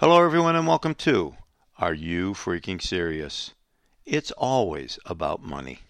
Hello, 0.00 0.24
everyone, 0.24 0.54
and 0.54 0.64
welcome 0.64 0.94
to 0.94 1.34
Are 1.76 1.92
You 1.92 2.32
Freaking 2.32 2.80
Serious? 2.80 3.54
It's 4.06 4.30
always 4.30 4.96
about 5.04 5.42
money. 5.42 5.80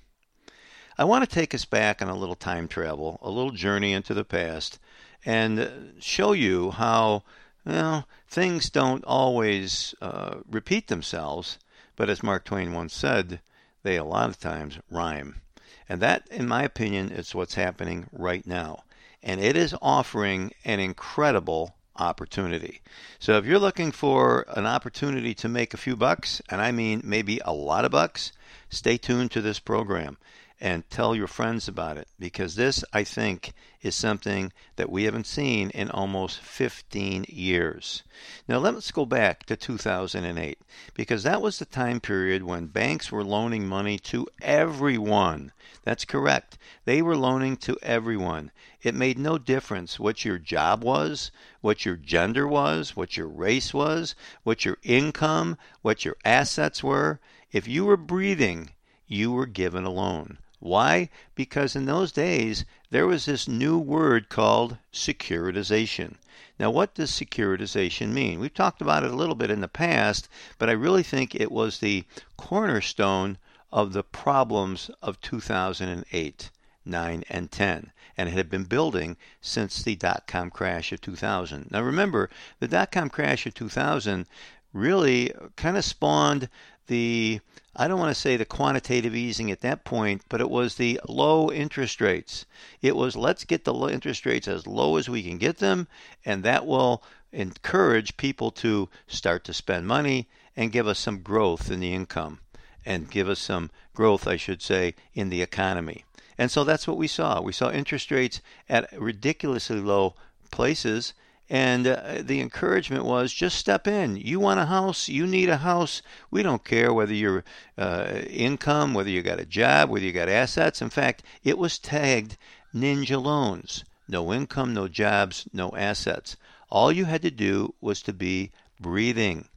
I 0.96 1.04
want 1.04 1.28
to 1.28 1.34
take 1.34 1.54
us 1.54 1.66
back 1.66 2.00
on 2.00 2.08
a 2.08 2.16
little 2.16 2.34
time 2.34 2.68
travel, 2.68 3.18
a 3.20 3.28
little 3.28 3.50
journey 3.50 3.92
into 3.92 4.14
the 4.14 4.24
past, 4.24 4.78
and 5.26 5.92
show 6.00 6.32
you 6.32 6.70
how 6.70 7.22
well, 7.66 8.08
things 8.26 8.70
don't 8.70 9.04
always 9.04 9.94
uh, 10.00 10.36
repeat 10.48 10.88
themselves, 10.88 11.58
but 11.94 12.08
as 12.08 12.22
Mark 12.22 12.46
Twain 12.46 12.72
once 12.72 12.94
said, 12.94 13.42
they 13.82 13.96
a 13.96 14.04
lot 14.04 14.30
of 14.30 14.40
times 14.40 14.78
rhyme. 14.90 15.42
And 15.86 16.00
that, 16.00 16.26
in 16.30 16.48
my 16.48 16.62
opinion, 16.62 17.12
is 17.12 17.34
what's 17.34 17.56
happening 17.56 18.06
right 18.10 18.46
now. 18.46 18.84
And 19.22 19.38
it 19.38 19.54
is 19.54 19.74
offering 19.82 20.54
an 20.64 20.80
incredible 20.80 21.74
opportunity. 21.98 22.80
So 23.18 23.36
if 23.36 23.44
you're 23.44 23.58
looking 23.58 23.92
for 23.92 24.44
an 24.48 24.66
opportunity 24.66 25.34
to 25.34 25.48
make 25.48 25.74
a 25.74 25.78
few 25.78 25.96
bucks, 25.96 26.40
and 26.48 26.60
I 26.60 26.72
mean 26.72 27.02
maybe 27.04 27.40
a 27.44 27.52
lot 27.52 27.84
of 27.84 27.90
bucks, 27.90 28.32
stay 28.70 28.96
tuned 28.96 29.30
to 29.32 29.40
this 29.40 29.58
program 29.58 30.18
and 30.60 30.88
tell 30.90 31.14
your 31.14 31.26
friends 31.28 31.68
about 31.68 31.96
it 31.96 32.08
because 32.18 32.56
this, 32.56 32.84
I 32.92 33.04
think, 33.04 33.52
is 33.80 33.94
something 33.94 34.52
that 34.74 34.90
we 34.90 35.04
haven't 35.04 35.26
seen 35.26 35.70
in 35.70 35.88
almost 35.90 36.40
15 36.40 37.26
years. 37.28 38.02
Now, 38.48 38.58
let's 38.58 38.90
go 38.90 39.06
back 39.06 39.46
to 39.46 39.56
2008 39.56 40.58
because 40.94 41.22
that 41.22 41.40
was 41.40 41.58
the 41.58 41.64
time 41.64 42.00
period 42.00 42.42
when 42.42 42.66
banks 42.66 43.12
were 43.12 43.22
loaning 43.22 43.68
money 43.68 43.98
to 44.00 44.26
everyone. 44.42 45.52
That's 45.84 46.04
correct. 46.04 46.58
They 46.84 47.02
were 47.02 47.16
loaning 47.16 47.56
to 47.58 47.78
everyone. 47.82 48.50
It 48.80 48.94
made 48.94 49.18
no 49.18 49.38
difference 49.38 49.98
what 49.98 50.24
your 50.24 50.38
job 50.38 50.84
was, 50.84 51.32
what 51.60 51.84
your 51.84 51.96
gender 51.96 52.46
was, 52.46 52.94
what 52.94 53.16
your 53.16 53.26
race 53.26 53.74
was, 53.74 54.14
what 54.44 54.64
your 54.64 54.78
income, 54.84 55.58
what 55.82 56.04
your 56.04 56.16
assets 56.24 56.80
were. 56.80 57.18
If 57.50 57.66
you 57.66 57.84
were 57.84 57.96
breathing, 57.96 58.70
you 59.08 59.32
were 59.32 59.46
given 59.46 59.84
a 59.84 59.90
loan. 59.90 60.38
Why? 60.60 61.08
Because 61.34 61.74
in 61.74 61.86
those 61.86 62.12
days 62.12 62.64
there 62.90 63.06
was 63.06 63.24
this 63.24 63.48
new 63.48 63.76
word 63.78 64.28
called 64.28 64.76
securitization. 64.92 66.14
Now, 66.58 66.70
what 66.70 66.94
does 66.94 67.10
securitization 67.10 68.10
mean? 68.10 68.38
We've 68.38 68.54
talked 68.54 68.80
about 68.80 69.02
it 69.02 69.10
a 69.10 69.16
little 69.16 69.34
bit 69.34 69.50
in 69.50 69.60
the 69.60 69.68
past, 69.68 70.28
but 70.56 70.68
I 70.68 70.72
really 70.72 71.02
think 71.02 71.34
it 71.34 71.50
was 71.50 71.78
the 71.78 72.04
cornerstone 72.36 73.38
of 73.72 73.92
the 73.92 74.04
problems 74.04 74.88
of 75.02 75.20
2008, 75.20 76.50
9, 76.84 77.24
and 77.28 77.50
10, 77.50 77.92
and 78.18 78.28
it 78.28 78.32
had 78.32 78.50
been 78.50 78.64
building 78.64 79.16
since 79.40 79.82
the 79.82 79.94
dot 79.94 80.26
com 80.26 80.50
crash 80.50 80.90
of 80.90 81.00
2000. 81.00 81.70
Now, 81.70 81.82
remember, 81.82 82.28
the 82.58 82.66
dot 82.66 82.90
com 82.90 83.08
crash 83.08 83.46
of 83.46 83.54
2000 83.54 84.26
really 84.72 85.32
kind 85.56 85.76
of 85.76 85.84
spawned 85.84 86.48
the 86.88 87.40
I 87.76 87.86
don't 87.86 88.00
want 88.00 88.10
to 88.10 88.20
say 88.20 88.36
the 88.36 88.44
quantitative 88.44 89.14
easing 89.14 89.52
at 89.52 89.60
that 89.60 89.84
point, 89.84 90.22
but 90.28 90.40
it 90.40 90.50
was 90.50 90.74
the 90.74 91.00
low 91.08 91.52
interest 91.52 92.00
rates. 92.00 92.44
It 92.82 92.96
was 92.96 93.14
let's 93.14 93.44
get 93.44 93.64
the 93.64 93.72
low 93.72 93.88
interest 93.88 94.26
rates 94.26 94.48
as 94.48 94.66
low 94.66 94.96
as 94.96 95.08
we 95.08 95.22
can 95.22 95.38
get 95.38 95.58
them, 95.58 95.86
and 96.24 96.42
that 96.42 96.66
will 96.66 97.04
encourage 97.30 98.16
people 98.16 98.50
to 98.50 98.88
start 99.06 99.44
to 99.44 99.54
spend 99.54 99.86
money 99.86 100.28
and 100.56 100.72
give 100.72 100.88
us 100.88 100.98
some 100.98 101.22
growth 101.22 101.70
in 101.70 101.78
the 101.78 101.94
income 101.94 102.40
and 102.84 103.10
give 103.10 103.28
us 103.28 103.38
some 103.38 103.70
growth, 103.94 104.26
I 104.26 104.36
should 104.36 104.60
say, 104.60 104.96
in 105.14 105.28
the 105.28 105.42
economy. 105.42 106.04
And 106.38 106.50
so 106.50 106.64
that's 106.64 106.86
what 106.86 106.96
we 106.96 107.08
saw. 107.08 107.40
We 107.40 107.52
saw 107.52 107.70
interest 107.70 108.10
rates 108.10 108.40
at 108.68 108.90
ridiculously 108.98 109.80
low 109.80 110.14
places 110.50 111.12
and 111.50 111.86
uh, 111.86 112.18
the 112.20 112.40
encouragement 112.40 113.04
was 113.04 113.32
just 113.32 113.56
step 113.56 113.86
in. 113.86 114.16
You 114.16 114.38
want 114.38 114.60
a 114.60 114.66
house, 114.66 115.08
you 115.08 115.26
need 115.26 115.48
a 115.48 115.58
house. 115.58 116.02
We 116.30 116.42
don't 116.42 116.64
care 116.64 116.92
whether 116.92 117.14
your 117.14 117.42
uh, 117.78 118.20
income, 118.28 118.92
whether 118.92 119.08
you 119.08 119.22
got 119.22 119.40
a 119.40 119.46
job, 119.46 119.88
whether 119.88 120.04
you 120.04 120.12
got 120.12 120.28
assets. 120.28 120.82
In 120.82 120.90
fact, 120.90 121.22
it 121.42 121.56
was 121.56 121.78
tagged 121.78 122.36
ninja 122.74 123.22
loans. 123.22 123.84
No 124.06 124.32
income, 124.32 124.74
no 124.74 124.88
jobs, 124.88 125.48
no 125.52 125.72
assets. 125.74 126.36
All 126.70 126.92
you 126.92 127.06
had 127.06 127.22
to 127.22 127.30
do 127.30 127.74
was 127.80 128.02
to 128.02 128.12
be 128.12 128.52
breathing. 128.78 129.48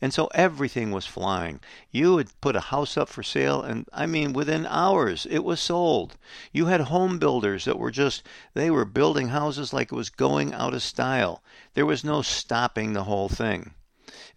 And 0.00 0.14
so 0.14 0.28
everything 0.34 0.90
was 0.90 1.06
flying. 1.06 1.60
You 1.90 2.14
would 2.14 2.40
put 2.40 2.56
a 2.56 2.60
house 2.72 2.96
up 2.96 3.08
for 3.08 3.22
sale, 3.22 3.60
and 3.60 3.86
I 3.92 4.06
mean, 4.06 4.32
within 4.32 4.64
hours, 4.66 5.26
it 5.28 5.44
was 5.44 5.60
sold. 5.60 6.16
You 6.52 6.66
had 6.66 6.80
home 6.82 7.18
builders 7.18 7.66
that 7.66 7.78
were 7.78 7.90
just, 7.90 8.22
they 8.54 8.70
were 8.70 8.84
building 8.84 9.28
houses 9.28 9.72
like 9.72 9.92
it 9.92 9.96
was 9.96 10.08
going 10.08 10.54
out 10.54 10.72
of 10.72 10.82
style. 10.82 11.42
There 11.74 11.84
was 11.84 12.04
no 12.04 12.22
stopping 12.22 12.92
the 12.92 13.04
whole 13.04 13.28
thing. 13.28 13.74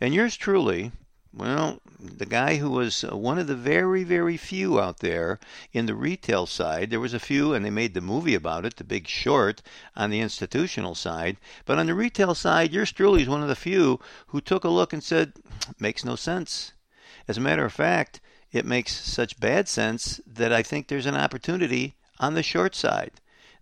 And 0.02 0.14
yours 0.14 0.36
truly, 0.36 0.92
well, 1.32 1.80
the 2.00 2.26
guy 2.26 2.56
who 2.56 2.70
was 2.70 3.04
uh, 3.04 3.16
one 3.16 3.38
of 3.38 3.48
the 3.48 3.56
very, 3.56 4.04
very 4.04 4.36
few 4.36 4.80
out 4.80 5.00
there 5.00 5.40
in 5.72 5.86
the 5.86 5.94
retail 5.94 6.46
side, 6.46 6.90
there 6.90 7.00
was 7.00 7.14
a 7.14 7.20
few, 7.20 7.54
and 7.54 7.64
they 7.64 7.70
made 7.70 7.94
the 7.94 8.02
movie 8.02 8.34
about 8.36 8.66
it, 8.66 8.78
The 8.78 8.84
Big 8.84 9.08
Short, 9.08 9.62
on 9.96 10.10
the 10.10 10.22
institutional 10.22 10.96
side. 10.96 11.38
But 11.66 11.78
on 11.78 11.86
the 11.86 11.94
retail 11.94 12.34
side, 12.34 12.74
yours 12.74 12.92
truly 12.92 13.22
is 13.22 13.30
one 13.30 13.44
of 13.44 13.48
the 13.48 13.56
few 13.56 14.00
who 14.28 14.42
took 14.42 14.64
a 14.64 14.70
look 14.70 14.92
and 14.92 15.04
said, 15.04 15.34
makes 15.80 16.04
no 16.04 16.16
sense. 16.16 16.74
As 17.28 17.38
a 17.38 17.42
matter 17.42 17.66
of 17.66 17.74
fact, 17.74 18.22
it 18.52 18.66
makes 18.66 18.96
such 18.96 19.40
bad 19.40 19.68
sense 19.68 20.20
that 20.26 20.52
I 20.52 20.64
think 20.64 20.88
there's 20.88 21.06
an 21.06 21.16
opportunity 21.16 21.96
on 22.20 22.34
the 22.34 22.42
short 22.42 22.74
side. 22.74 23.12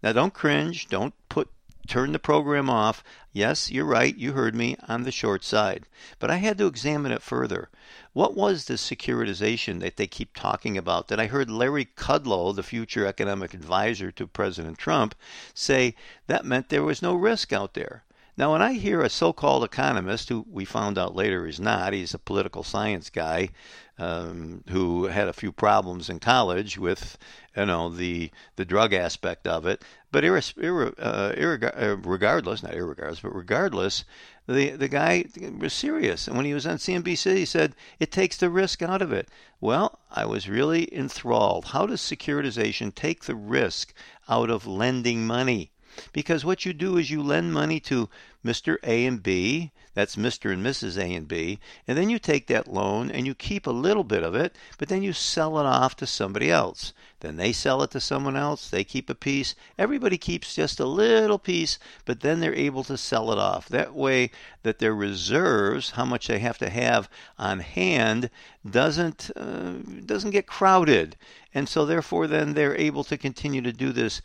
Now, 0.02 0.14
don't 0.14 0.34
cringe. 0.34 0.88
Don't 0.88 1.14
put 1.28 1.50
turn 1.88 2.12
the 2.12 2.20
program 2.20 2.70
off. 2.70 3.04
Yes, 3.32 3.72
you're 3.72 3.86
right, 3.86 4.16
you 4.16 4.34
heard 4.34 4.54
me, 4.56 4.76
on 4.88 5.04
the 5.04 5.12
short 5.12 5.44
side. 5.44 5.86
But 6.20 6.30
I 6.30 6.38
had 6.38 6.58
to 6.58 6.68
examine 6.68 7.12
it 7.12 7.22
further. 7.22 7.70
What 8.14 8.36
was 8.36 8.66
this 8.66 8.88
securitization 8.88 9.80
that 9.80 9.98
they 9.98 10.08
keep 10.08 10.36
talking 10.36 10.78
about 10.78 11.08
that 11.08 11.20
I 11.20 11.28
heard 11.28 11.50
Larry 11.50 11.86
Kudlow, 11.86 12.56
the 12.56 12.64
future 12.64 13.06
economic 13.06 13.54
advisor 13.54 14.12
to 14.12 14.28
President 14.28 14.78
Trump, 14.78 15.16
say 15.54 15.96
that 16.28 16.46
meant 16.46 16.70
there 16.70 16.84
was 16.84 17.02
no 17.02 17.16
risk 17.16 17.54
out 17.54 17.74
there? 17.74 18.04
Now, 18.38 18.52
when 18.52 18.62
I 18.62 18.74
hear 18.74 19.02
a 19.02 19.10
so 19.10 19.34
called 19.34 19.64
economist, 19.64 20.30
who 20.30 20.46
we 20.48 20.64
found 20.64 21.00
out 21.00 21.16
later 21.16 21.48
is 21.48 21.60
not, 21.60 21.94
he's 21.94 22.14
a 22.14 22.20
political 22.20 22.62
science 22.62 23.10
guy 23.10 23.50
um, 23.98 24.64
who 24.70 25.06
had 25.06 25.28
a 25.28 25.34
few 25.34 25.52
problems 25.52 26.08
in 26.08 26.20
college 26.20 26.78
with, 26.78 27.18
you 27.56 27.66
know, 27.66 27.90
the 27.90 28.30
the 28.56 28.64
drug 28.64 28.94
aspect 28.94 29.48
of 29.48 29.66
it. 29.66 29.84
But 30.12 30.24
irre- 30.24 30.94
uh, 31.00 31.66
uh, 31.66 31.98
regardless, 32.04 32.62
not 32.62 32.76
irregardless, 32.76 33.24
but 33.24 33.34
regardless, 33.34 34.06
the 34.48 34.70
the 34.70 34.88
guy 34.88 35.26
was 35.58 35.74
serious. 35.74 36.28
And 36.28 36.38
when 36.38 36.46
he 36.46 36.54
was 36.54 36.68
on 36.68 36.78
CNBC, 36.78 37.38
he 37.38 37.46
said 37.46 37.74
it 38.00 38.12
takes 38.12 38.38
the 38.38 38.52
risk 38.52 38.84
out 38.84 39.02
of 39.02 39.12
it. 39.12 39.30
Well, 39.60 39.98
I 40.12 40.28
was 40.28 40.48
really 40.48 40.94
enthralled. 40.96 41.66
How 41.66 41.88
does 41.88 42.02
securitization 42.02 42.94
take 42.94 43.24
the 43.24 43.34
risk 43.34 43.96
out 44.30 44.52
of 44.52 44.68
lending 44.68 45.26
money? 45.26 45.72
Because 46.14 46.46
what 46.46 46.66
you 46.66 46.74
do 46.74 46.98
is 46.98 47.10
you 47.10 47.22
lend 47.22 47.54
money 47.54 47.80
to 47.82 48.10
Mr. 48.46 48.78
A 48.84 49.06
and 49.06 49.22
B, 49.22 49.72
that's 49.94 50.16
Mr. 50.16 50.54
and 50.54 50.64
Mrs. 50.64 50.98
A 50.98 51.14
and 51.16 51.28
B, 51.28 51.60
and 51.88 51.98
then 51.98 52.10
you 52.10 52.20
take 52.20 52.48
that 52.48 52.72
loan 52.72 53.10
and 53.10 53.26
you 53.26 53.34
keep 53.34 53.66
a 53.66 53.72
little 53.72 54.04
bit 54.04 54.24
of 54.24 54.36
it, 54.36 54.56
but 54.78 54.90
then 54.90 55.02
you 55.02 55.12
sell 55.12 55.60
it 55.60 55.66
off 55.66 55.96
to 55.98 56.06
somebody 56.06 56.52
else. 56.52 56.94
Then 57.20 57.38
they 57.38 57.52
sell 57.52 57.82
it 57.82 57.92
to 57.92 58.00
someone 58.00 58.38
else, 58.38 58.70
they 58.70 58.84
keep 58.84 59.10
a 59.10 59.16
piece. 59.16 59.56
Everybody 59.78 60.20
keeps 60.20 60.54
just 60.56 60.80
a 60.80 60.86
little 60.86 61.40
piece, 61.40 61.80
but 62.06 62.22
then 62.22 62.40
they're 62.40 62.54
able 62.54 62.84
to 62.84 62.96
sell 62.96 63.32
it 63.32 63.40
off. 63.40 63.68
That 63.68 63.96
way 63.96 64.30
that 64.62 64.78
their 64.78 64.94
reserves, 64.94 65.92
how 65.92 66.06
much 66.06 66.28
they 66.28 66.40
have 66.40 66.60
to 66.60 66.70
have 66.70 67.10
on 67.40 67.60
hand, 67.62 68.30
doesn't 68.70 69.32
uh, 69.36 69.74
doesn't 70.06 70.32
get 70.32 70.46
crowded. 70.46 71.18
And 71.56 71.68
so 71.68 71.86
therefore 71.88 72.28
then 72.28 72.54
they're 72.54 72.78
able 72.78 73.04
to 73.06 73.18
continue 73.18 73.62
to 73.64 73.74
do 73.74 73.92
this 73.92 74.22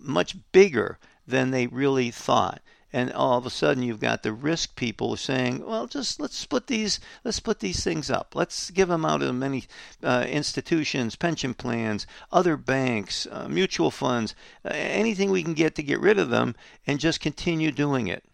much 0.00 0.36
bigger 0.50 0.98
than 1.26 1.50
they 1.50 1.66
really 1.66 2.10
thought 2.10 2.60
and 2.92 3.10
all 3.12 3.38
of 3.38 3.46
a 3.46 3.50
sudden 3.50 3.82
you've 3.82 4.00
got 4.00 4.22
the 4.22 4.32
risk 4.32 4.76
people 4.76 5.16
saying, 5.16 5.64
"Well, 5.64 5.86
just 5.86 6.20
let's 6.20 6.36
split 6.36 6.66
these, 6.66 7.00
let's 7.24 7.38
split 7.38 7.60
these 7.60 7.82
things 7.82 8.10
up. 8.10 8.34
Let's 8.34 8.70
give 8.70 8.88
them 8.88 9.06
out 9.06 9.18
to 9.18 9.32
many 9.32 9.64
uh, 10.02 10.26
institutions, 10.28 11.16
pension 11.16 11.54
plans, 11.54 12.06
other 12.30 12.58
banks, 12.58 13.26
uh, 13.30 13.48
mutual 13.48 13.90
funds, 13.90 14.34
uh, 14.64 14.68
anything 14.74 15.30
we 15.30 15.42
can 15.42 15.54
get 15.54 15.74
to 15.76 15.82
get 15.82 16.00
rid 16.00 16.18
of 16.18 16.28
them, 16.28 16.54
and 16.86 17.00
just 17.00 17.20
continue 17.20 17.72
doing 17.72 18.08
it." 18.08 18.24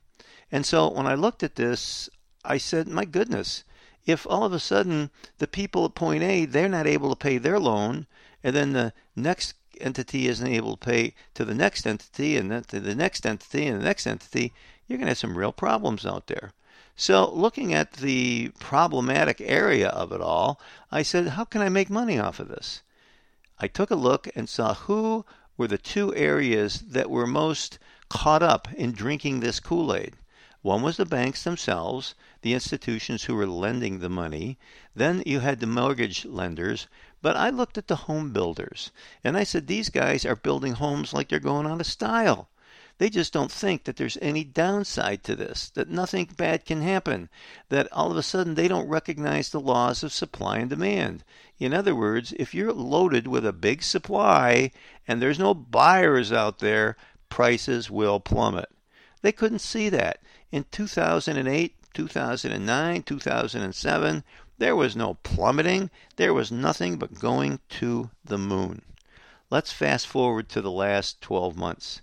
And 0.50 0.66
so 0.66 0.90
when 0.90 1.06
I 1.06 1.14
looked 1.14 1.44
at 1.44 1.54
this, 1.54 2.08
I 2.44 2.58
said, 2.58 2.88
"My 2.88 3.04
goodness." 3.04 3.62
If 4.06 4.26
all 4.26 4.44
of 4.44 4.54
a 4.54 4.58
sudden 4.58 5.10
the 5.36 5.46
people 5.46 5.84
at 5.84 5.94
point 5.94 6.22
A 6.22 6.46
they're 6.46 6.68
not 6.68 6.86
able 6.86 7.10
to 7.10 7.16
pay 7.16 7.38
their 7.38 7.60
loan, 7.60 8.06
and 8.42 8.56
then 8.56 8.72
the 8.72 8.92
next 9.14 9.54
entity 9.80 10.28
isn't 10.28 10.46
able 10.46 10.76
to 10.76 10.86
pay 10.86 11.14
to 11.34 11.44
the 11.44 11.54
next 11.54 11.86
entity 11.86 12.36
and 12.36 12.50
then 12.50 12.64
to 12.64 12.80
the 12.80 12.94
next 12.94 13.26
entity 13.26 13.66
and 13.66 13.80
the 13.80 13.84
next 13.84 14.06
entity, 14.06 14.52
you're 14.86 14.98
going 14.98 15.06
to 15.06 15.10
have 15.10 15.18
some 15.18 15.36
real 15.36 15.52
problems 15.52 16.06
out 16.06 16.26
there. 16.26 16.52
So, 16.96 17.30
looking 17.30 17.72
at 17.72 17.92
the 17.92 18.50
problematic 18.58 19.40
area 19.40 19.88
of 19.88 20.10
it 20.12 20.20
all, 20.20 20.60
I 20.90 21.02
said, 21.02 21.28
how 21.28 21.44
can 21.44 21.62
I 21.62 21.68
make 21.68 21.90
money 21.90 22.18
off 22.18 22.40
of 22.40 22.48
this? 22.48 22.82
I 23.58 23.68
took 23.68 23.90
a 23.90 23.96
look 23.96 24.28
and 24.34 24.48
saw 24.48 24.74
who 24.74 25.24
were 25.56 25.68
the 25.68 25.78
two 25.78 26.14
areas 26.14 26.80
that 26.80 27.10
were 27.10 27.26
most 27.26 27.78
caught 28.08 28.42
up 28.42 28.72
in 28.74 28.92
drinking 28.92 29.40
this 29.40 29.60
Kool 29.60 29.94
Aid. 29.94 30.14
One 30.62 30.82
was 30.82 30.96
the 30.96 31.06
banks 31.06 31.44
themselves, 31.44 32.16
the 32.42 32.52
institutions 32.52 33.24
who 33.24 33.34
were 33.36 33.46
lending 33.46 34.00
the 34.00 34.08
money. 34.08 34.58
Then 34.94 35.22
you 35.24 35.40
had 35.40 35.60
the 35.60 35.66
mortgage 35.66 36.24
lenders. 36.24 36.88
But 37.20 37.36
I 37.36 37.50
looked 37.50 37.76
at 37.78 37.88
the 37.88 37.96
home 37.96 38.32
builders 38.32 38.92
and 39.24 39.36
I 39.36 39.44
said, 39.44 39.66
these 39.66 39.90
guys 39.90 40.24
are 40.24 40.36
building 40.36 40.74
homes 40.74 41.12
like 41.12 41.28
they're 41.28 41.40
going 41.40 41.66
out 41.66 41.80
of 41.80 41.86
style. 41.86 42.48
They 42.98 43.10
just 43.10 43.32
don't 43.32 43.52
think 43.52 43.84
that 43.84 43.96
there's 43.96 44.18
any 44.20 44.42
downside 44.42 45.22
to 45.24 45.36
this, 45.36 45.70
that 45.70 45.88
nothing 45.88 46.28
bad 46.36 46.64
can 46.64 46.82
happen, 46.82 47.28
that 47.68 47.90
all 47.92 48.10
of 48.10 48.16
a 48.16 48.24
sudden 48.24 48.56
they 48.56 48.66
don't 48.66 48.88
recognize 48.88 49.50
the 49.50 49.60
laws 49.60 50.02
of 50.02 50.12
supply 50.12 50.58
and 50.58 50.68
demand. 50.68 51.22
In 51.60 51.72
other 51.72 51.94
words, 51.94 52.32
if 52.36 52.54
you're 52.54 52.72
loaded 52.72 53.28
with 53.28 53.46
a 53.46 53.52
big 53.52 53.84
supply 53.84 54.72
and 55.06 55.22
there's 55.22 55.38
no 55.38 55.54
buyers 55.54 56.32
out 56.32 56.58
there, 56.58 56.96
prices 57.28 57.88
will 57.88 58.18
plummet. 58.18 58.68
They 59.22 59.32
couldn't 59.32 59.60
see 59.60 59.88
that. 59.90 60.20
In 60.50 60.64
2008, 60.70 61.74
2009, 61.94 63.02
2007, 63.02 64.24
there 64.58 64.74
was 64.74 64.96
no 64.96 65.14
plummeting. 65.14 65.88
There 66.16 66.34
was 66.34 66.50
nothing 66.50 66.96
but 66.96 67.20
going 67.20 67.60
to 67.68 68.10
the 68.24 68.38
moon. 68.38 68.82
Let's 69.50 69.72
fast 69.72 70.06
forward 70.06 70.48
to 70.50 70.60
the 70.60 70.70
last 70.70 71.20
12 71.20 71.56
months. 71.56 72.02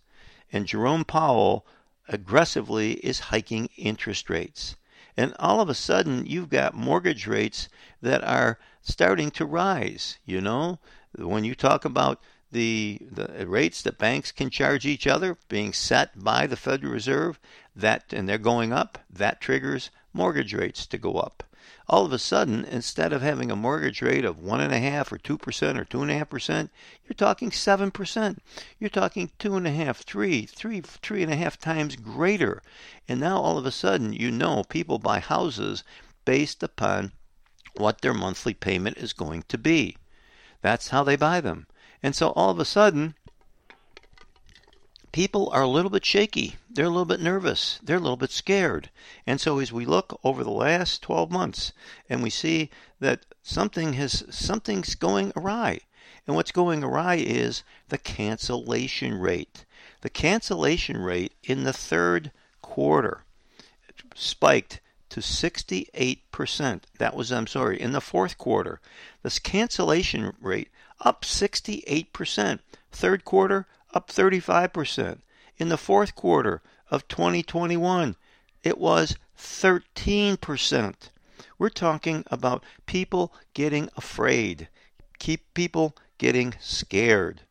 And 0.53 0.65
Jerome 0.65 1.03
Powell 1.03 1.65
aggressively 2.07 2.93
is 2.93 3.31
hiking 3.31 3.69
interest 3.75 4.29
rates. 4.29 4.77
And 5.17 5.33
all 5.37 5.59
of 5.59 5.69
a 5.69 5.75
sudden, 5.75 6.25
you've 6.25 6.49
got 6.49 6.73
mortgage 6.73 7.27
rates 7.27 7.67
that 8.01 8.23
are 8.23 8.57
starting 8.81 9.31
to 9.31 9.45
rise. 9.45 10.17
You 10.25 10.39
know, 10.41 10.79
when 11.17 11.43
you 11.43 11.55
talk 11.55 11.83
about 11.83 12.21
the, 12.51 12.99
the 13.11 13.45
rates 13.47 13.81
that 13.81 13.97
banks 13.97 14.31
can 14.31 14.49
charge 14.49 14.85
each 14.85 15.07
other 15.07 15.37
being 15.49 15.73
set 15.73 16.23
by 16.23 16.47
the 16.47 16.55
Federal 16.55 16.93
Reserve, 16.93 17.39
that 17.75 18.13
and 18.13 18.29
they're 18.29 18.37
going 18.37 18.71
up, 18.71 18.97
that 19.09 19.41
triggers 19.41 19.89
mortgage 20.13 20.53
rates 20.53 20.85
to 20.87 20.97
go 20.97 21.15
up. 21.15 21.43
All 21.87 22.03
of 22.03 22.11
a 22.11 22.17
sudden, 22.17 22.65
instead 22.65 23.13
of 23.13 23.21
having 23.21 23.51
a 23.51 23.55
mortgage 23.55 24.01
rate 24.01 24.25
of 24.25 24.39
one 24.39 24.59
and 24.59 24.73
a 24.73 24.79
half 24.79 25.11
or 25.11 25.19
two 25.19 25.37
percent 25.37 25.77
or 25.77 25.85
two 25.85 26.01
and 26.01 26.09
a 26.09 26.17
half 26.17 26.29
percent, 26.29 26.71
you're 27.03 27.13
talking 27.13 27.51
seven 27.51 27.91
percent. 27.91 28.41
You're 28.79 28.89
talking 28.89 29.29
two 29.37 29.55
and 29.55 29.67
a 29.67 29.71
half, 29.71 29.99
three, 29.99 30.47
three, 30.47 30.81
three 30.81 31.21
and 31.21 31.31
a 31.31 31.35
half 31.35 31.59
times 31.59 31.95
greater. 31.95 32.63
And 33.07 33.19
now 33.19 33.37
all 33.39 33.59
of 33.59 33.67
a 33.67 33.71
sudden, 33.71 34.13
you 34.13 34.31
know 34.31 34.63
people 34.63 34.97
buy 34.97 35.19
houses 35.19 35.83
based 36.25 36.63
upon 36.63 37.11
what 37.77 38.01
their 38.01 38.13
monthly 38.13 38.55
payment 38.55 38.97
is 38.97 39.13
going 39.13 39.43
to 39.49 39.57
be. 39.57 39.95
That's 40.61 40.89
how 40.89 41.03
they 41.03 41.15
buy 41.15 41.39
them. 41.39 41.67
And 42.01 42.15
so 42.15 42.29
all 42.29 42.49
of 42.49 42.59
a 42.59 42.65
sudden, 42.65 43.13
people 45.15 45.49
are 45.53 45.61
a 45.61 45.67
little 45.67 45.89
bit 45.89 46.03
shaky. 46.03 46.57
They're 46.69 46.87
a 46.87 46.89
little 46.89 47.05
bit 47.05 47.21
nervous. 47.21 47.79
They're 47.81 47.95
a 47.95 48.01
little 48.01 48.17
bit 48.17 48.31
scared. 48.31 48.89
And 49.25 49.39
so 49.39 49.59
as 49.59 49.71
we 49.71 49.85
look 49.85 50.19
over 50.25 50.43
the 50.43 50.51
last 50.51 51.01
12 51.03 51.31
months 51.31 51.71
and 52.09 52.21
we 52.21 52.29
see 52.29 52.69
that 52.99 53.25
something 53.41 53.93
has 53.93 54.25
something's 54.29 54.93
going 54.93 55.31
awry. 55.33 55.79
And 56.27 56.35
what's 56.35 56.51
going 56.51 56.83
awry 56.83 57.15
is 57.15 57.63
the 57.87 57.97
cancellation 57.97 59.17
rate. 59.17 59.63
The 60.01 60.09
cancellation 60.09 60.97
rate 60.97 61.31
in 61.45 61.63
the 61.63 61.71
third 61.71 62.33
quarter 62.61 63.23
spiked 64.15 64.81
to 65.11 65.21
68%. 65.21 66.81
That 66.99 67.15
was, 67.15 67.31
I'm 67.31 67.47
sorry, 67.47 67.79
in 67.79 67.93
the 67.93 68.01
fourth 68.01 68.37
quarter. 68.37 68.81
This 69.23 69.39
cancellation 69.39 70.33
rate 70.41 70.67
up 70.99 71.21
68%. 71.21 72.59
Third 72.91 73.23
quarter, 73.23 73.65
up 73.95 74.09
35%. 74.09 75.19
In 75.57 75.69
the 75.69 75.77
fourth 75.77 76.13
quarter 76.13 76.61
of 76.91 77.07
2021, 77.07 78.17
it 78.61 78.77
was 78.77 79.15
13%. 79.37 80.93
We're 81.57 81.69
talking 81.69 82.23
about 82.27 82.63
people 82.85 83.33
getting 83.53 83.89
afraid, 83.95 84.67
keep 85.17 85.53
people 85.53 85.95
getting 86.17 86.55
scared. 86.59 87.41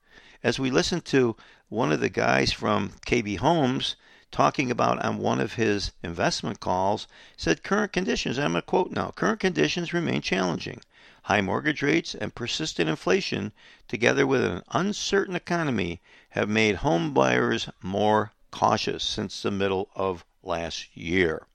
As 0.42 0.58
we 0.58 0.70
listen 0.70 1.00
to 1.02 1.36
one 1.70 1.90
of 1.90 2.00
the 2.00 2.10
guys 2.10 2.52
from 2.52 2.92
KB 3.06 3.38
Homes 3.38 3.96
talking 4.34 4.68
about 4.68 5.00
on 5.04 5.16
one 5.16 5.40
of 5.40 5.52
his 5.52 5.92
investment 6.02 6.58
calls, 6.58 7.06
said 7.36 7.62
current 7.62 7.92
conditions, 7.92 8.36
I'm 8.36 8.50
going 8.50 8.62
to 8.62 8.66
quote 8.66 8.90
now, 8.90 9.12
current 9.14 9.38
conditions 9.38 9.94
remain 9.94 10.22
challenging. 10.22 10.80
High 11.22 11.40
mortgage 11.40 11.82
rates 11.82 12.16
and 12.16 12.34
persistent 12.34 12.88
inflation, 12.88 13.52
together 13.86 14.26
with 14.26 14.42
an 14.42 14.62
uncertain 14.72 15.36
economy, 15.36 16.00
have 16.30 16.48
made 16.48 16.74
home 16.76 17.14
buyers 17.14 17.68
more 17.80 18.32
cautious 18.50 19.04
since 19.04 19.40
the 19.40 19.52
middle 19.52 19.88
of 19.94 20.24
last 20.42 20.88
year. 20.96 21.46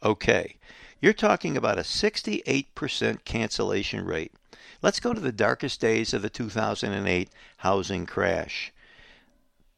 Okay, 0.00 0.58
you're 1.00 1.12
talking 1.12 1.56
about 1.56 1.80
a 1.80 1.82
68% 1.82 3.24
cancellation 3.24 4.04
rate. 4.04 4.32
Let's 4.82 5.00
go 5.00 5.14
to 5.14 5.20
the 5.20 5.32
darkest 5.32 5.80
days 5.80 6.14
of 6.14 6.22
the 6.22 6.30
2008 6.30 7.28
housing 7.56 8.06
crash. 8.06 8.72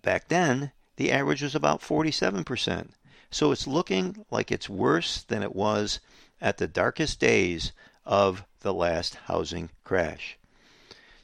Back 0.03 0.29
then, 0.29 0.73
the 0.97 1.13
average 1.13 1.43
was 1.43 1.55
about 1.55 1.81
47%. 1.81 2.89
So 3.31 3.53
it's 3.53 3.67
looking 3.67 4.25
like 4.31 4.51
it's 4.51 4.69
worse 4.69 5.23
than 5.23 5.43
it 5.43 5.55
was 5.55 6.01
at 6.41 6.59
the 6.59 6.67
darkest 6.67 7.21
days 7.21 7.73
of 8.05 8.45
the 8.61 8.75
last 8.75 9.17
housing 9.27 9.71
crash. 9.85 10.37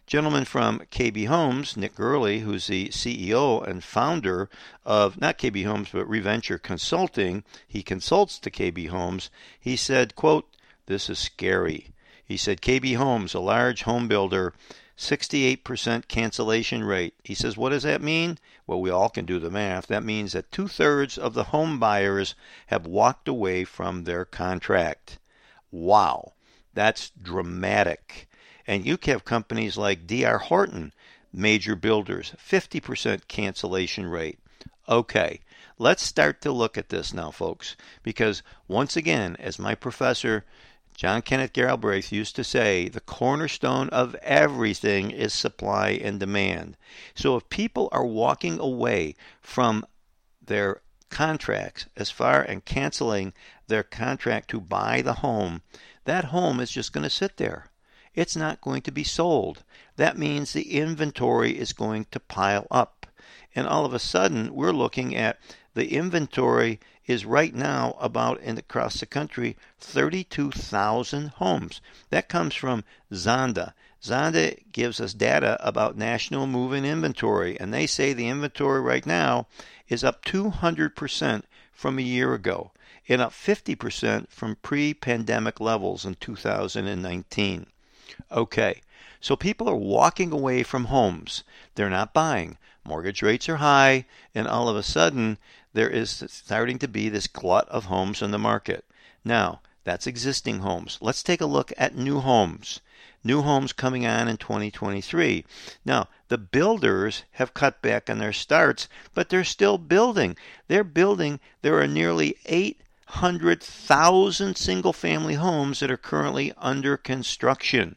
Gentleman 0.07 0.45
from 0.45 0.81
KB 0.91 1.27
Homes, 1.27 1.77
Nick 1.77 1.95
Gerli, 1.95 2.41
who's 2.41 2.67
the 2.67 2.89
CEO 2.89 3.67
and 3.67 3.83
founder 3.83 4.51
of 4.85 5.21
not 5.21 5.39
KB 5.39 5.65
Homes 5.65 5.89
but 5.93 6.09
Reventure 6.09 6.59
Consulting, 6.59 7.45
he 7.67 7.83
consults 7.83 8.39
to 8.41 8.51
KB 8.51 8.89
Homes. 8.89 9.31
He 9.59 9.77
said, 9.77 10.17
quote, 10.17 10.47
"This 10.87 11.09
is 11.09 11.19
scary." 11.19 11.93
He 12.25 12.37
said 12.37 12.61
KB 12.61 12.97
Homes, 12.97 13.33
a 13.33 13.41
large 13.41 13.85
home 13.85 14.09
builder, 14.09 14.53
68% 15.03 16.09
cancellation 16.09 16.85
rate. 16.85 17.15
He 17.25 17.35
says, 17.35 17.57
What 17.57 17.71
does 17.71 17.83
that 17.83 18.01
mean? 18.01 18.39
Well, 18.67 18.81
we 18.81 18.91
all 18.91 19.09
can 19.09 19.25
do 19.25 19.39
the 19.39 19.51
math. 19.51 19.89
That 19.89 20.05
means 20.05 20.33
that 20.33 20.53
two 20.53 20.69
thirds 20.69 21.19
of 21.19 21.35
the 21.35 21.45
home 21.45 21.79
buyers 21.79 22.35
have 22.69 22.87
walked 22.87 23.29
away 23.29 23.65
from 23.65 24.05
their 24.05 24.25
contract. 24.25 25.19
Wow. 25.71 26.35
That's 26.75 27.11
dramatic. 27.11 28.29
And 28.67 28.87
you 28.87 28.99
have 29.05 29.25
companies 29.25 29.77
like 29.77 30.07
DR 30.07 30.39
Horton, 30.39 30.93
major 31.33 31.75
builders, 31.75 32.35
50% 32.39 33.29
cancellation 33.29 34.07
rate. 34.07 34.39
Okay, 34.89 35.41
let's 35.79 36.03
start 36.03 36.41
to 36.43 36.53
look 36.53 36.79
at 36.79 36.89
this 36.89 37.13
now, 37.13 37.31
folks, 37.31 37.77
because 38.03 38.43
once 38.69 38.97
again, 38.97 39.37
as 39.39 39.59
my 39.59 39.75
professor 39.75 40.45
John 40.95 41.23
Kenneth 41.23 41.53
Galbraith 41.53 42.13
used 42.13 42.37
to 42.37 42.45
say, 42.45 42.89
the 42.89 43.01
cornerstone 43.01 43.89
of 43.89 44.15
everything 44.17 45.11
is 45.11 45.33
supply 45.33 45.91
and 45.91 46.21
demand. 46.21 46.77
So 47.15 47.37
if 47.37 47.49
people 47.49 47.89
are 47.91 48.05
walking 48.05 48.59
away 48.61 49.15
from 49.41 49.85
their 50.45 50.83
contracts 51.09 51.87
as 51.97 52.11
far 52.11 52.43
and 52.43 52.65
canceling 52.65 53.33
their 53.67 53.83
contract 53.83 54.51
to 54.51 54.61
buy 54.61 55.03
the 55.03 55.15
home, 55.15 55.63
that 56.05 56.27
home 56.27 56.61
is 56.61 56.71
just 56.71 56.93
going 56.93 57.05
to 57.05 57.11
sit 57.11 57.37
there. 57.37 57.71
It's 58.15 58.37
not 58.37 58.61
going 58.61 58.83
to 58.83 58.93
be 58.93 59.05
sold. 59.05 59.65
That 59.97 60.19
means 60.19 60.53
the 60.53 60.73
inventory 60.79 61.59
is 61.59 61.73
going 61.73 62.07
to 62.11 62.21
pile 62.21 62.67
up. 62.71 63.07
And 63.55 63.67
all 63.67 63.85
of 63.85 63.95
a 63.95 63.99
sudden, 63.99 64.55
we're 64.55 64.73
looking 64.73 65.17
at 65.17 65.39
the 65.75 65.95
inventory 65.95 66.79
is 67.07 67.25
right 67.25 67.55
now 67.55 67.97
about 67.99 68.41
in 68.41 68.59
across 68.59 69.01
the 69.01 69.07
country 69.07 69.57
32,000 69.81 71.29
homes. 71.29 71.81
That 72.11 72.29
comes 72.29 72.55
from 72.55 72.85
Zonda. 73.11 73.73
Zonda 74.03 74.59
gives 74.73 75.01
us 75.01 75.15
data 75.15 75.57
about 75.61 75.97
national 75.97 76.47
move-in 76.47 76.85
inventory, 76.85 77.59
and 77.59 77.73
they 77.73 77.87
say 77.87 78.13
the 78.13 78.29
inventory 78.29 78.81
right 78.81 79.07
now 79.07 79.47
is 79.89 80.03
up 80.03 80.25
200% 80.25 81.43
from 81.73 81.99
a 81.99 82.03
year 82.03 82.35
ago 82.35 82.73
and 83.09 83.21
up 83.21 83.33
50% 83.33 84.29
from 84.29 84.57
pre 84.57 84.95
pandemic 84.95 85.61
levels 85.61 86.05
in 86.05 86.15
2019. 86.17 87.67
Okay, 88.31 88.81
so 89.21 89.37
people 89.37 89.69
are 89.69 89.77
walking 89.77 90.33
away 90.33 90.63
from 90.63 90.87
homes. 90.87 91.45
They're 91.75 91.91
not 91.91 92.13
buying. 92.13 92.59
Mortgage 92.85 93.23
rates 93.23 93.49
are 93.49 93.57
high, 93.57 94.07
and 94.35 94.49
all 94.49 94.69
of 94.69 94.77
a 94.77 94.83
sudden, 94.83 95.39
there 95.75 95.89
is 95.89 96.25
starting 96.29 96.79
to 96.79 96.89
be 96.89 97.09
this 97.09 97.27
glut 97.27 97.69
of 97.69 97.87
homes 97.87 98.23
on 98.23 98.31
the 98.31 98.39
market. 98.39 98.85
Now, 99.25 99.61
that's 99.85 100.07
existing 100.07 100.61
homes. 100.61 100.99
Let's 101.01 101.23
take 101.23 101.41
a 101.41 101.47
look 101.47 101.73
at 101.77 101.97
new 101.97 102.21
homes. 102.21 102.81
New 103.25 103.43
homes 103.43 103.73
coming 103.73 104.05
on 104.05 104.29
in 104.29 104.37
2023. 104.37 105.45
Now, 105.85 106.09
the 106.29 106.39
builders 106.39 107.23
have 107.33 107.55
cut 107.55 107.81
back 107.83 108.11
on 108.11 108.19
their 108.19 108.33
starts, 108.33 108.89
but 109.15 109.29
they're 109.29 109.45
still 109.45 109.79
building. 109.79 110.37
They're 110.69 110.85
building. 110.85 111.41
There 111.63 111.81
are 111.81 111.87
nearly 111.87 112.37
800,000 112.47 114.57
single 114.57 114.93
family 114.93 115.35
homes 115.35 115.81
that 115.81 115.91
are 115.91 115.97
currently 115.97 116.53
under 116.59 116.97
construction. 116.97 117.97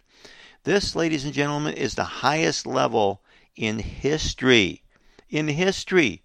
This, 0.63 0.96
ladies 0.96 1.25
and 1.25 1.34
gentlemen, 1.34 1.74
is 1.74 1.96
the 1.96 2.03
highest 2.03 2.65
level 2.65 3.22
in 3.55 3.79
history. 3.79 4.84
In 5.29 5.48
history. 5.48 6.22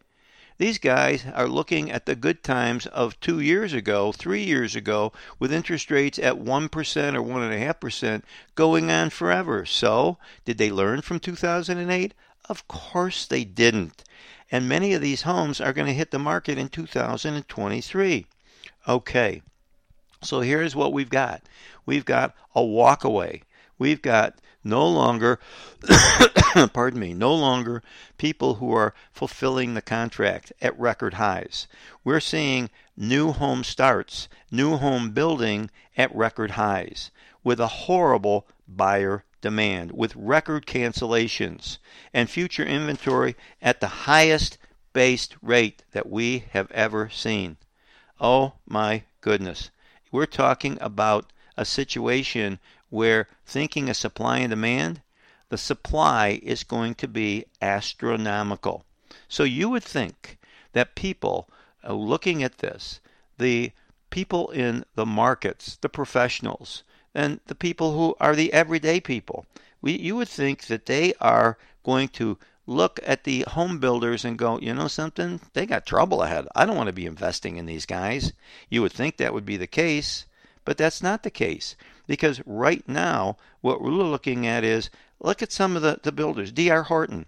These 0.60 0.76
guys 0.76 1.24
are 1.32 1.48
looking 1.48 1.90
at 1.90 2.04
the 2.04 2.14
good 2.14 2.44
times 2.44 2.84
of 2.84 3.18
two 3.18 3.40
years 3.40 3.72
ago, 3.72 4.12
three 4.12 4.44
years 4.44 4.76
ago, 4.76 5.10
with 5.38 5.54
interest 5.54 5.90
rates 5.90 6.18
at 6.18 6.34
1% 6.34 6.66
or 6.66 7.22
1.5% 7.22 8.22
going 8.56 8.90
on 8.90 9.08
forever. 9.08 9.64
So, 9.64 10.18
did 10.44 10.58
they 10.58 10.70
learn 10.70 11.00
from 11.00 11.18
2008? 11.18 12.12
Of 12.46 12.68
course 12.68 13.24
they 13.24 13.42
didn't. 13.42 14.04
And 14.52 14.68
many 14.68 14.92
of 14.92 15.00
these 15.00 15.22
homes 15.22 15.62
are 15.62 15.72
going 15.72 15.86
to 15.86 15.94
hit 15.94 16.10
the 16.10 16.18
market 16.18 16.58
in 16.58 16.68
2023. 16.68 18.26
Okay, 18.86 19.42
so 20.20 20.40
here's 20.40 20.76
what 20.76 20.92
we've 20.92 21.08
got 21.08 21.40
we've 21.86 22.04
got 22.04 22.34
a 22.54 22.60
walkaway. 22.60 23.40
We've 23.80 24.02
got 24.02 24.34
no 24.62 24.86
longer, 24.86 25.40
pardon 26.74 27.00
me, 27.00 27.14
no 27.14 27.34
longer 27.34 27.82
people 28.18 28.56
who 28.56 28.74
are 28.74 28.92
fulfilling 29.10 29.72
the 29.72 29.80
contract 29.80 30.52
at 30.60 30.78
record 30.78 31.14
highs. 31.14 31.66
We're 32.04 32.20
seeing 32.20 32.68
new 32.94 33.32
home 33.32 33.64
starts, 33.64 34.28
new 34.50 34.76
home 34.76 35.12
building 35.12 35.70
at 35.96 36.14
record 36.14 36.52
highs 36.52 37.10
with 37.42 37.58
a 37.58 37.88
horrible 37.88 38.46
buyer 38.68 39.24
demand, 39.40 39.92
with 39.92 40.14
record 40.14 40.66
cancellations 40.66 41.78
and 42.12 42.28
future 42.28 42.66
inventory 42.66 43.34
at 43.62 43.80
the 43.80 44.04
highest 44.04 44.58
based 44.92 45.36
rate 45.40 45.84
that 45.92 46.06
we 46.06 46.44
have 46.50 46.70
ever 46.72 47.08
seen. 47.08 47.56
Oh 48.20 48.52
my 48.66 49.04
goodness. 49.22 49.70
We're 50.12 50.26
talking 50.26 50.76
about 50.82 51.32
a 51.56 51.64
situation 51.64 52.58
where 52.90 53.26
thinking 53.46 53.88
of 53.88 53.96
supply 53.96 54.38
and 54.38 54.50
demand, 54.50 55.00
the 55.48 55.58
supply 55.58 56.40
is 56.42 56.62
going 56.62 56.94
to 56.96 57.08
be 57.08 57.46
astronomical. 57.60 58.84
So 59.28 59.44
you 59.44 59.68
would 59.68 59.82
think 59.82 60.38
that 60.72 60.94
people 60.94 61.48
uh, 61.82 61.94
looking 61.94 62.42
at 62.42 62.58
this, 62.58 63.00
the 63.38 63.72
people 64.10 64.50
in 64.50 64.84
the 64.94 65.06
markets, 65.06 65.76
the 65.80 65.88
professionals, 65.88 66.82
and 67.14 67.40
the 67.46 67.54
people 67.54 67.94
who 67.96 68.14
are 68.20 68.36
the 68.36 68.52
everyday 68.52 69.00
people, 69.00 69.46
we, 69.80 69.92
you 69.92 70.16
would 70.16 70.28
think 70.28 70.66
that 70.66 70.86
they 70.86 71.14
are 71.20 71.58
going 71.82 72.08
to 72.08 72.38
look 72.66 73.00
at 73.04 73.24
the 73.24 73.44
home 73.48 73.78
builders 73.78 74.24
and 74.24 74.38
go, 74.38 74.58
you 74.60 74.72
know 74.74 74.86
something? 74.86 75.40
They 75.54 75.66
got 75.66 75.86
trouble 75.86 76.22
ahead. 76.22 76.46
I 76.54 76.66
don't 76.66 76.76
want 76.76 76.86
to 76.88 76.92
be 76.92 77.06
investing 77.06 77.56
in 77.56 77.66
these 77.66 77.86
guys. 77.86 78.32
You 78.68 78.82
would 78.82 78.92
think 78.92 79.16
that 79.16 79.34
would 79.34 79.46
be 79.46 79.56
the 79.56 79.66
case, 79.66 80.26
but 80.64 80.76
that's 80.76 81.02
not 81.02 81.22
the 81.22 81.30
case. 81.30 81.74
Because 82.10 82.42
right 82.44 82.82
now, 82.88 83.36
what 83.60 83.80
we're 83.80 83.90
looking 83.90 84.44
at 84.44 84.64
is 84.64 84.90
look 85.20 85.42
at 85.42 85.52
some 85.52 85.76
of 85.76 85.82
the, 85.82 86.00
the 86.02 86.10
builders. 86.10 86.50
DR 86.50 86.82
Horton, 86.82 87.26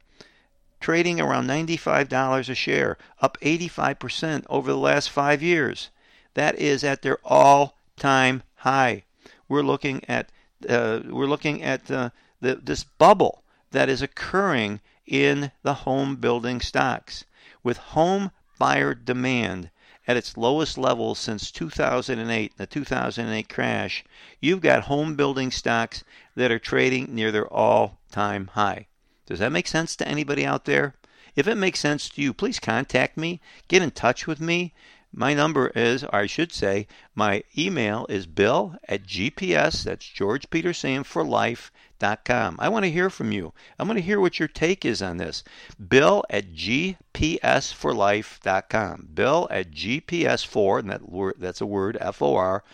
trading 0.81 1.21
around 1.21 1.47
$95 1.47 2.49
a 2.49 2.55
share, 2.57 2.99
up 3.21 3.39
85% 3.41 4.45
over 4.51 4.73
the 4.73 4.77
last 4.77 5.09
five 5.09 5.41
years. 5.41 5.91
That 6.35 6.59
is 6.59 6.83
at 6.83 7.03
their 7.03 7.19
all 7.23 7.77
time 7.95 8.43
high. 8.57 9.05
We're 9.49 9.63
looking 9.63 10.03
at 10.09 10.33
uh, 10.69 11.03
we're 11.05 11.27
looking 11.27 11.63
at 11.63 11.89
uh, 11.89 12.11
the, 12.41 12.57
this 12.57 12.83
bubble 12.83 13.45
that 13.71 13.89
is 13.89 14.03
occurring 14.03 14.81
in 15.07 15.53
the 15.63 15.75
home 15.75 16.17
building 16.17 16.61
stocks 16.61 17.25
with 17.63 17.77
home 17.77 18.33
buyer 18.59 18.97
demand 18.97 19.71
at 20.07 20.17
its 20.17 20.37
lowest 20.37 20.77
level 20.77 21.15
since 21.15 21.51
2008, 21.51 22.57
the 22.57 22.67
2008 22.67 23.49
crash, 23.49 24.05
you've 24.41 24.61
got 24.61 24.85
home 24.85 25.15
building 25.15 25.51
stocks 25.51 26.03
that 26.35 26.51
are 26.51 26.59
trading 26.59 27.15
near 27.15 27.31
their 27.31 27.47
all 27.53 27.99
time 28.11 28.49
high. 28.55 28.87
Does 29.27 29.39
that 29.39 29.53
make 29.53 29.69
sense 29.69 29.95
to 29.97 30.09
anybody 30.09 30.45
out 30.45 30.65
there? 30.65 30.95
If 31.35 31.47
it 31.49 31.55
makes 31.55 31.81
sense 31.81 32.09
to 32.11 32.23
you, 32.23 32.35
please 32.35 32.59
contact 32.59 33.17
me, 33.17 33.41
get 33.69 33.81
in 33.81 33.93
touch 33.93 34.27
with 34.27 34.41
me. 34.41 34.75
My 35.15 35.35
number 35.35 35.69
is, 35.69 36.05
or 36.05 36.17
I 36.17 36.27
should 36.27 36.53
say, 36.53 36.87
my 37.15 37.45
email 37.57 38.07
is 38.09 38.27
bill 38.27 38.77
at 38.89 39.07
GPS, 39.07 39.85
that's 39.85 40.07
George 40.07 40.51
Peter 40.51 40.73
Sam 40.73 41.05
for 41.05 41.25
life, 41.25 41.71
gpsforlife.com. 42.03 42.57
I 42.59 42.69
want 42.69 42.85
to 42.85 42.91
hear 42.91 43.09
from 43.11 43.33
you. 43.33 43.53
I 43.79 43.85
want 43.85 43.97
to 43.97 44.05
hear 44.05 44.21
what 44.21 44.41
your 44.41 44.49
take 44.49 44.85
is 44.85 45.01
on 45.01 45.19
this. 45.19 45.45
Bill 45.89 46.25
at 46.29 46.53
gpsforlife.com. 46.53 49.09
Bill 49.15 49.49
at 49.51 49.71
gps4, 49.71 50.79
and 50.81 50.91
that 50.91 51.09
word, 51.09 51.37
that's 51.39 51.61
a 51.61 51.67
word, 51.67 51.97
F-O-R, 52.01 52.65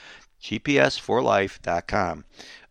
gpsforlife.com. 0.42 2.24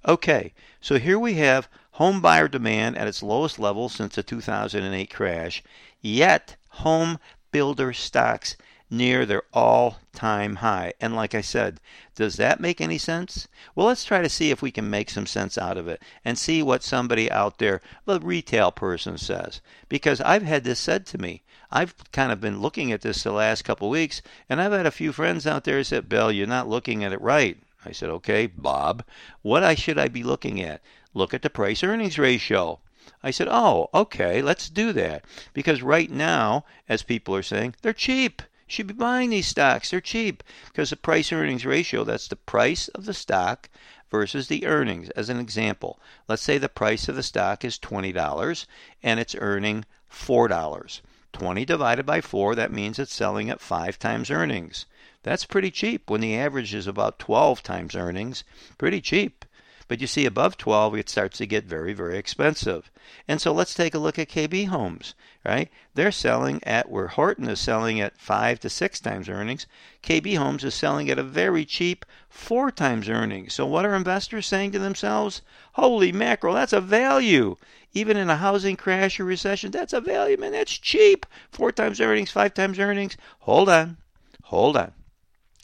Okay, 0.08 0.54
so 0.82 0.98
here 0.98 1.20
we 1.20 1.36
have 1.36 1.70
home 1.92 2.22
buyer 2.22 2.48
demand 2.48 2.98
at 2.98 3.08
its 3.08 3.24
lowest 3.24 3.60
level 3.60 3.90
since 3.90 4.16
the 4.16 4.24
2008 4.24 5.14
crash, 5.14 5.64
yet 6.02 6.56
home 6.70 7.20
builder 7.52 7.94
stocks 7.94 8.58
near 8.90 9.26
their 9.26 9.44
all 9.54 10.00
time 10.14 10.56
high. 10.56 10.94
And 11.02 11.16
like 11.16 11.36
I 11.36 11.42
said, 11.42 11.80
does 12.16 12.38
that 12.38 12.60
make 12.60 12.80
any 12.80 12.98
sense? 12.98 13.48
Well, 13.76 13.88
let's 13.88 14.06
try 14.06 14.22
to 14.22 14.30
see 14.30 14.50
if 14.50 14.62
we 14.62 14.72
can 14.72 14.90
make 14.90 15.10
some 15.10 15.26
sense 15.26 15.58
out 15.58 15.78
of 15.78 15.88
it 15.88 16.02
and 16.24 16.38
see 16.38 16.64
what 16.64 16.84
somebody 16.84 17.30
out 17.30 17.58
there, 17.58 17.82
the 18.06 18.20
retail 18.20 18.72
person, 18.72 19.18
says. 19.18 19.60
Because 19.90 20.22
I've 20.22 20.44
had 20.44 20.64
this 20.64 20.80
said 20.80 21.06
to 21.08 21.18
me. 21.18 21.44
I've 21.70 21.96
kind 22.14 22.32
of 22.32 22.40
been 22.40 22.62
looking 22.62 22.94
at 22.94 23.02
this 23.02 23.24
the 23.24 23.32
last 23.32 23.64
couple 23.64 23.88
of 23.88 23.92
weeks, 23.92 24.22
and 24.50 24.62
I've 24.62 24.72
had 24.72 24.86
a 24.86 24.92
few 24.92 25.12
friends 25.12 25.46
out 25.46 25.66
there 25.66 25.78
who 25.78 25.84
said, 25.84 26.08
Bill, 26.08 26.32
you're 26.32 26.48
not 26.48 26.70
looking 26.70 27.04
at 27.04 27.12
it 27.12 27.22
right. 27.22 27.58
I 27.86 27.92
said, 27.92 28.10
okay, 28.10 28.48
Bob, 28.48 29.04
what 29.42 29.78
should 29.78 29.98
I 30.00 30.08
be 30.08 30.24
looking 30.24 30.62
at? 30.62 30.82
Look 31.14 31.34
at 31.34 31.42
the 31.42 31.50
price 31.50 31.84
earnings 31.84 32.18
ratio. 32.18 32.80
I 33.22 33.32
said, 33.32 33.48
oh, 33.50 33.90
okay, 33.94 34.42
let's 34.42 34.70
do 34.70 34.94
that. 34.94 35.26
Because 35.54 35.82
right 35.82 36.10
now, 36.10 36.64
as 36.88 37.04
people 37.04 37.36
are 37.36 37.44
saying, 37.44 37.76
they're 37.82 37.94
cheap 37.94 38.42
should 38.68 38.88
be 38.88 38.94
buying 38.94 39.30
these 39.30 39.48
stocks. 39.48 39.90
They're 39.90 40.02
cheap 40.02 40.44
because 40.68 40.90
the 40.90 40.96
price 40.96 41.32
earnings 41.32 41.66
ratio, 41.66 42.04
that's 42.04 42.28
the 42.28 42.36
price 42.36 42.90
of 42.90 43.06
the 43.06 43.14
stock 43.14 43.70
versus 44.12 44.48
the 44.48 44.66
earnings. 44.66 45.10
As 45.12 45.30
an 45.30 45.40
example, 45.40 46.00
let's 46.28 46.42
say 46.42 46.58
the 46.58 46.70
price 46.70 47.08
of 47.08 47.16
the 47.16 47.24
stock 47.24 47.66
is 47.66 47.80
$20 47.80 48.66
and 49.02 49.20
it's 49.20 49.36
earning 49.36 49.86
$4. 50.12 51.02
20 51.34 51.66
divided 51.66 52.06
by 52.06 52.22
4, 52.22 52.56
that 52.56 52.72
means 52.72 53.00
it's 53.00 53.14
selling 53.14 53.50
at 53.50 53.62
5 53.62 54.00
times 54.00 54.32
earnings. 54.32 54.86
That's 55.24 55.46
pretty 55.46 55.72
cheap 55.72 56.10
when 56.10 56.22
the 56.22 56.36
average 56.36 56.74
is 56.74 56.88
about 56.88 57.20
12 57.20 57.62
times 57.62 57.96
earnings. 57.96 58.44
Pretty 58.78 59.02
cheap. 59.02 59.46
But 59.88 60.02
you 60.02 60.08
see, 60.08 60.26
above 60.26 60.58
12, 60.58 60.96
it 60.96 61.10
starts 61.10 61.38
to 61.38 61.46
get 61.46 61.64
very, 61.64 61.94
very 61.94 62.18
expensive. 62.18 62.92
And 63.26 63.40
so 63.40 63.54
let's 63.54 63.74
take 63.74 63.94
a 63.94 64.00
look 64.00 64.20
at 64.20 64.28
KB 64.28 64.68
Homes, 64.68 65.16
right? 65.46 65.70
They're 65.94 66.12
selling 66.12 66.62
at 66.64 66.90
where 66.90 67.08
Horton 67.08 67.48
is 67.48 67.62
selling 67.62 68.02
at 68.02 68.18
five 68.18 68.60
to 68.60 68.70
six 68.70 69.00
times 69.00 69.30
earnings. 69.30 69.66
KB 70.04 70.38
Homes 70.38 70.66
is 70.66 70.74
selling 70.74 71.10
at 71.10 71.18
a 71.18 71.24
very 71.24 71.64
cheap 71.64 72.06
four 72.28 72.70
times 72.70 73.08
earnings. 73.08 73.54
So 73.54 73.66
what 73.66 73.86
are 73.86 73.96
investors 73.96 74.46
saying 74.46 74.72
to 74.74 74.80
themselves? 74.80 75.42
Holy 75.74 76.12
mackerel, 76.12 76.56
that's 76.56 76.74
a 76.74 76.82
value. 76.82 77.56
Even 77.94 78.18
in 78.18 78.30
a 78.30 78.36
housing 78.36 78.76
crash 78.76 79.22
or 79.22 79.26
recession, 79.26 79.72
that's 79.72 79.94
a 79.94 80.02
value, 80.02 80.36
man. 80.36 80.52
That's 80.52 80.78
cheap. 80.78 81.26
Four 81.50 81.72
times 81.72 82.02
earnings, 82.02 82.30
five 82.30 82.54
times 82.54 82.78
earnings. 82.78 83.16
Hold 83.40 83.70
on. 83.70 83.98
Hold 84.44 84.76
on. 84.76 84.92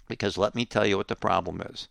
Because 0.07 0.37
let 0.37 0.55
me 0.55 0.65
tell 0.65 0.85
you 0.85 0.95
what 0.95 1.09
the 1.09 1.15
problem 1.17 1.61
is. 1.61 1.89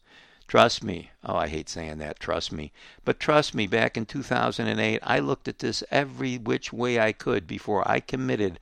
Trust 0.52 0.84
me. 0.84 1.10
Oh, 1.24 1.34
I 1.34 1.48
hate 1.48 1.70
saying 1.70 1.96
that. 1.96 2.20
Trust 2.20 2.52
me. 2.52 2.72
But 3.06 3.18
trust 3.18 3.54
me, 3.54 3.66
back 3.66 3.96
in 3.96 4.04
2008, 4.04 5.00
I 5.02 5.18
looked 5.18 5.48
at 5.48 5.60
this 5.60 5.82
every 5.90 6.36
which 6.36 6.74
way 6.74 7.00
I 7.00 7.12
could 7.12 7.46
before 7.46 7.90
I 7.90 8.00
committed 8.00 8.60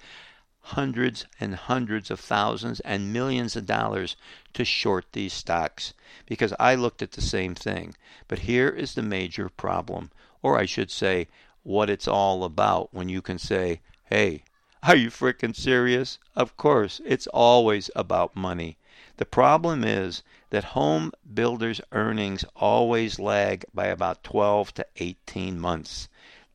hundreds 0.61 1.27
and 1.41 1.57
hundreds 1.57 2.09
of 2.09 2.21
thousands 2.21 2.79
and 2.79 3.13
millions 3.13 3.57
of 3.57 3.67
dollars 3.67 4.15
to 4.55 4.65
short 4.65 5.07
these 5.11 5.33
stocks 5.33 5.93
because 6.27 6.55
I 6.61 6.77
looked 6.77 7.03
at 7.03 7.11
the 7.11 7.21
same 7.21 7.57
thing. 7.57 7.97
But 8.29 8.47
here 8.47 8.69
is 8.69 8.95
the 8.95 9.03
major 9.03 9.49
problem, 9.49 10.13
or 10.43 10.57
I 10.57 10.67
should 10.67 10.93
say, 10.93 11.27
what 11.65 11.91
it's 11.91 12.07
all 12.07 12.45
about 12.45 12.95
when 12.95 13.09
you 13.09 13.21
can 13.21 13.41
say, 13.41 13.81
hey, 14.05 14.45
are 14.85 14.95
you 14.95 15.11
frickin' 15.11 15.57
serious? 15.57 16.21
Of 16.37 16.57
course, 16.57 17.01
it's 17.05 17.27
always 17.27 17.91
about 17.97 18.37
money. 18.37 18.77
The 19.17 19.27
problem 19.27 19.83
is 19.83 20.23
that 20.51 20.65
home 20.65 21.13
builders' 21.33 21.81
earnings 21.93 22.45
always 22.57 23.19
lag 23.19 23.65
by 23.73 23.87
about 23.87 24.23
12 24.23 24.75
to 24.75 24.87
18 24.97 25.59
months. 25.59 26.09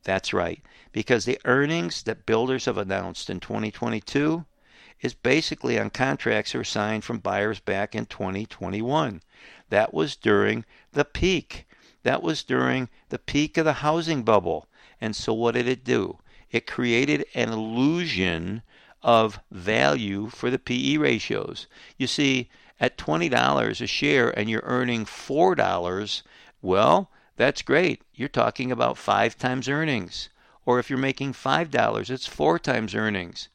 That's 0.04 0.32
right, 0.32 0.62
because 0.92 1.24
the 1.24 1.40
earnings 1.44 2.02
that 2.04 2.26
builders 2.26 2.66
have 2.66 2.78
announced 2.78 3.28
in 3.28 3.40
2022 3.40 4.44
is 5.00 5.14
basically 5.14 5.78
on 5.78 5.90
contracts 5.90 6.52
that 6.52 6.58
were 6.58 6.64
signed 6.64 7.04
from 7.04 7.18
buyers 7.18 7.60
back 7.60 7.94
in 7.94 8.06
2021. 8.06 9.22
That 9.68 9.92
was 9.92 10.16
during 10.16 10.64
the 10.92 11.04
peak. 11.04 11.66
That 12.02 12.22
was 12.22 12.44
during 12.44 12.88
the 13.08 13.18
peak 13.18 13.58
of 13.58 13.64
the 13.64 13.74
housing 13.74 14.22
bubble. 14.22 14.68
And 15.00 15.14
so 15.14 15.34
what 15.34 15.54
did 15.54 15.68
it 15.68 15.84
do? 15.84 16.18
It 16.50 16.66
created 16.66 17.26
an 17.34 17.50
illusion 17.50 18.62
of 19.02 19.40
value 19.50 20.28
for 20.28 20.50
the 20.50 20.58
PE 20.58 20.96
ratios. 20.96 21.66
You 21.98 22.06
see, 22.06 22.48
at 22.78 22.98
$20 22.98 23.80
a 23.80 23.86
share 23.86 24.30
and 24.38 24.50
you're 24.50 24.62
earning 24.64 25.04
$4, 25.04 26.22
well, 26.62 27.10
that's 27.36 27.62
great. 27.62 28.02
You're 28.14 28.28
talking 28.28 28.72
about 28.72 28.98
five 28.98 29.36
times 29.38 29.68
earnings. 29.68 30.28
Or 30.64 30.78
if 30.78 30.90
you're 30.90 30.98
making 30.98 31.34
$5, 31.34 32.10
it's 32.10 32.26
four 32.26 32.58
times 32.58 32.94
earnings. 32.94 33.48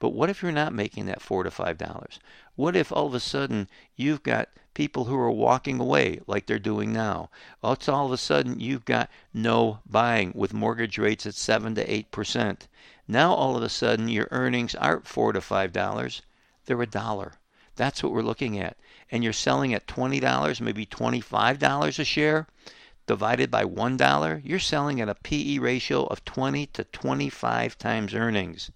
But 0.00 0.14
what 0.14 0.30
if 0.30 0.42
you're 0.42 0.50
not 0.50 0.72
making 0.72 1.04
that 1.06 1.20
four 1.20 1.42
to 1.42 1.50
five 1.50 1.76
dollars? 1.76 2.18
What 2.56 2.74
if 2.74 2.90
all 2.90 3.06
of 3.06 3.12
a 3.12 3.20
sudden 3.20 3.68
you've 3.96 4.22
got 4.22 4.48
people 4.72 5.04
who 5.04 5.16
are 5.16 5.30
walking 5.30 5.78
away 5.78 6.20
like 6.26 6.46
they're 6.46 6.58
doing 6.58 6.90
now? 6.90 7.28
It's 7.62 7.86
all 7.86 8.06
of 8.06 8.12
a 8.12 8.16
sudden 8.16 8.60
you've 8.60 8.86
got 8.86 9.10
no 9.34 9.80
buying 9.84 10.32
with 10.34 10.54
mortgage 10.54 10.96
rates 10.96 11.26
at 11.26 11.34
seven 11.34 11.74
to 11.74 11.84
eight 11.92 12.10
percent. 12.10 12.66
Now 13.06 13.34
all 13.34 13.58
of 13.58 13.62
a 13.62 13.68
sudden 13.68 14.08
your 14.08 14.28
earnings 14.30 14.74
aren't 14.74 15.06
four 15.06 15.34
to 15.34 15.42
five 15.42 15.70
dollars; 15.70 16.22
they're 16.64 16.80
a 16.80 16.86
dollar. 16.86 17.34
That's 17.80 18.02
what 18.02 18.12
we're 18.12 18.20
looking 18.20 18.58
at. 18.58 18.76
And 19.10 19.24
you're 19.24 19.32
selling 19.32 19.72
at 19.72 19.86
$20, 19.86 20.60
maybe 20.60 20.84
$25 20.84 21.98
a 21.98 22.04
share 22.04 22.46
divided 23.06 23.50
by 23.50 23.64
$1, 23.64 24.42
you're 24.44 24.58
selling 24.58 25.00
at 25.00 25.08
a 25.08 25.14
PE 25.14 25.56
ratio 25.56 26.04
of 26.04 26.22
20 26.26 26.66
to 26.66 26.84
25 26.84 27.78
times 27.78 28.14
earnings. 28.14 28.70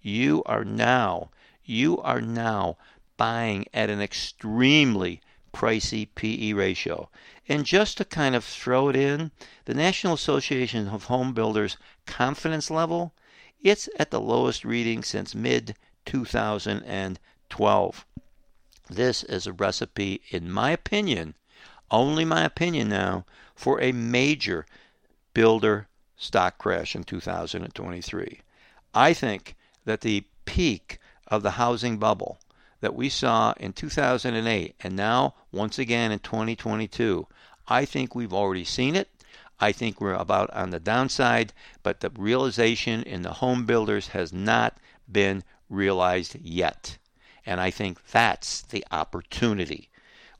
You 0.00 0.44
are 0.46 0.64
now, 0.64 1.30
you 1.64 1.98
are 2.02 2.20
now 2.20 2.76
buying 3.16 3.66
at 3.74 3.90
an 3.90 4.00
extremely 4.00 5.20
pricey 5.52 6.06
PE 6.14 6.52
ratio. 6.52 7.10
And 7.48 7.66
just 7.66 7.98
to 7.98 8.04
kind 8.04 8.36
of 8.36 8.44
throw 8.44 8.88
it 8.90 8.94
in, 8.94 9.32
the 9.64 9.74
National 9.74 10.14
Association 10.14 10.86
of 10.86 11.06
Home 11.06 11.32
Builders 11.32 11.76
confidence 12.06 12.70
level, 12.70 13.12
it's 13.60 13.88
at 13.98 14.12
the 14.12 14.20
lowest 14.20 14.64
reading 14.64 15.02
since 15.02 15.34
mid 15.34 15.74
2012. 16.04 18.06
This 18.88 19.24
is 19.24 19.48
a 19.48 19.52
recipe, 19.52 20.22
in 20.30 20.50
my 20.50 20.70
opinion, 20.70 21.34
only 21.90 22.24
my 22.24 22.44
opinion 22.44 22.88
now, 22.88 23.24
for 23.54 23.80
a 23.80 23.90
major 23.90 24.64
builder 25.34 25.88
stock 26.16 26.56
crash 26.58 26.94
in 26.94 27.02
2023. 27.02 28.40
I 28.94 29.12
think 29.12 29.56
that 29.84 30.02
the 30.02 30.24
peak 30.44 31.00
of 31.26 31.42
the 31.42 31.52
housing 31.52 31.98
bubble 31.98 32.38
that 32.80 32.94
we 32.94 33.08
saw 33.08 33.54
in 33.58 33.72
2008 33.72 34.76
and 34.80 34.94
now 34.94 35.34
once 35.50 35.78
again 35.78 36.12
in 36.12 36.20
2022, 36.20 37.26
I 37.66 37.84
think 37.84 38.14
we've 38.14 38.32
already 38.32 38.64
seen 38.64 38.94
it. 38.94 39.08
I 39.58 39.72
think 39.72 40.00
we're 40.00 40.14
about 40.14 40.50
on 40.50 40.70
the 40.70 40.78
downside, 40.78 41.52
but 41.82 42.00
the 42.00 42.10
realization 42.10 43.02
in 43.02 43.22
the 43.22 43.34
home 43.34 43.66
builders 43.66 44.08
has 44.08 44.32
not 44.32 44.76
been 45.10 45.42
realized 45.68 46.36
yet. 46.40 46.98
And 47.46 47.60
I 47.60 47.70
think 47.70 48.04
that's 48.08 48.60
the 48.60 48.84
opportunity. 48.90 49.88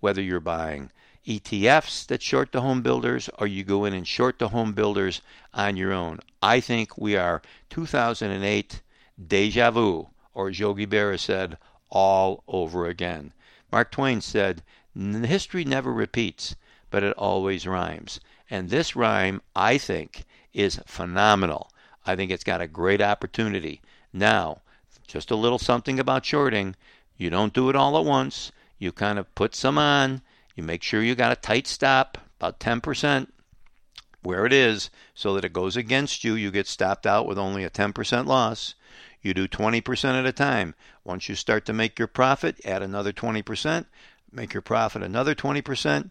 Whether 0.01 0.21
you're 0.21 0.41
buying 0.41 0.91
ETFs 1.27 2.07
that 2.07 2.23
short 2.23 2.53
the 2.53 2.61
home 2.61 2.83
builders 2.83 3.29
or 3.39 3.47
you 3.47 3.65
go 3.65 3.85
in 3.85 3.95
and 3.95 4.07
short 4.07 4.39
the 4.39 4.49
home 4.51 4.73
builders 4.73 5.23
on 5.55 5.77
your 5.77 5.93
own. 5.93 6.21
I 6.43 6.61
think 6.61 6.99
we 6.99 7.17
are 7.17 7.43
2008 7.71 8.81
deja 9.27 9.71
vu, 9.71 10.09
or 10.35 10.49
as 10.49 10.59
Yogi 10.59 10.87
Berra 10.87 11.19
said, 11.19 11.59
all 11.91 12.45
over 12.47 12.87
again. 12.87 13.33
Mark 13.73 13.91
Twain 13.91 14.21
said, 14.21 14.63
History 14.95 15.65
never 15.65 15.93
repeats, 15.93 16.55
but 16.91 17.03
it 17.03 17.17
always 17.17 17.67
rhymes. 17.67 18.21
And 18.49 18.71
this 18.71 18.95
rhyme, 18.95 19.43
I 19.55 19.79
think, 19.79 20.25
is 20.53 20.81
phenomenal. 20.87 21.71
I 22.07 22.15
think 22.15 22.31
it's 22.31 22.45
got 22.45 22.61
a 22.61 22.69
great 22.69 23.03
opportunity. 23.03 23.81
Now, 24.13 24.61
just 25.07 25.31
a 25.31 25.37
little 25.37 25.59
something 25.59 25.99
about 25.99 26.25
shorting. 26.25 26.77
You 27.17 27.31
don't 27.31 27.53
do 27.53 27.71
it 27.71 27.77
all 27.77 27.99
at 27.99 28.05
once. 28.05 28.53
You 28.79 28.93
kind 28.93 29.19
of 29.19 29.35
put 29.35 29.55
some 29.55 29.79
on 29.79 30.23
you 30.57 30.63
make 30.63 30.83
sure 30.83 31.03
you 31.03 31.15
got 31.15 31.33
a 31.33 31.37
tight 31.37 31.67
stop, 31.67 32.17
about 32.41 32.59
10% 32.59 33.29
where 34.23 34.47
it 34.47 34.53
is, 34.53 34.91
so 35.15 35.35
that 35.35 35.45
it 35.45 35.53
goes 35.53 35.77
against 35.77 36.25
you. 36.25 36.35
You 36.35 36.51
get 36.51 36.67
stopped 36.67 37.07
out 37.07 37.27
with 37.27 37.39
only 37.39 37.63
a 37.63 37.71
10% 37.71 38.27
loss. 38.27 38.75
You 39.21 39.35
do 39.35 39.47
20% 39.47 40.19
at 40.19 40.27
a 40.27 40.33
time. 40.33 40.75
Once 41.05 41.29
you 41.29 41.35
start 41.35 41.67
to 41.67 41.75
make 41.75 41.99
your 41.99 42.09
profit, 42.09 42.59
add 42.65 42.83
another 42.83 43.13
20%, 43.13 43.85
make 44.33 44.55
your 44.55 44.63
profit 44.63 45.03
another 45.03 45.35
20%, 45.35 46.11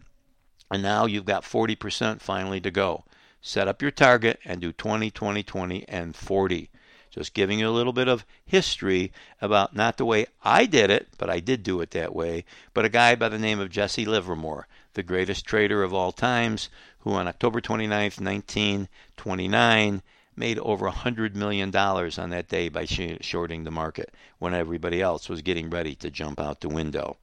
and 0.70 0.82
now 0.82 1.06
you've 1.06 1.24
got 1.24 1.42
40% 1.42 2.20
finally 2.20 2.60
to 2.60 2.70
go. 2.70 3.04
Set 3.40 3.68
up 3.68 3.82
your 3.82 3.90
target 3.90 4.38
and 4.44 4.60
do 4.60 4.72
20, 4.72 5.10
20, 5.10 5.42
20, 5.42 5.88
and 5.88 6.14
40. 6.14 6.70
Just 7.16 7.32
giving 7.32 7.58
you 7.58 7.68
a 7.68 7.70
little 7.70 7.94
bit 7.94 8.08
of 8.08 8.26
history 8.44 9.10
about 9.40 9.74
not 9.74 9.96
the 9.96 10.04
way 10.04 10.26
I 10.44 10.66
did 10.66 10.90
it, 10.90 11.08
but 11.16 11.30
I 11.30 11.40
did 11.40 11.62
do 11.62 11.80
it 11.80 11.92
that 11.92 12.14
way, 12.14 12.44
but 12.74 12.84
a 12.84 12.90
guy 12.90 13.14
by 13.14 13.30
the 13.30 13.38
name 13.38 13.58
of 13.58 13.70
Jesse 13.70 14.04
Livermore, 14.04 14.68
the 14.92 15.02
greatest 15.02 15.46
trader 15.46 15.82
of 15.82 15.94
all 15.94 16.12
times, 16.12 16.68
who 17.00 17.12
on 17.12 17.26
October 17.26 17.62
29, 17.62 17.88
1929, 17.88 20.02
made 20.36 20.58
over 20.58 20.90
$100 20.90 21.34
million 21.34 21.74
on 21.74 22.30
that 22.30 22.48
day 22.48 22.68
by 22.68 22.84
shorting 22.84 23.64
the 23.64 23.70
market 23.70 24.12
when 24.38 24.52
everybody 24.52 25.00
else 25.00 25.30
was 25.30 25.40
getting 25.40 25.70
ready 25.70 25.94
to 25.94 26.10
jump 26.10 26.38
out 26.38 26.60
the 26.60 26.68
window. 26.68 27.16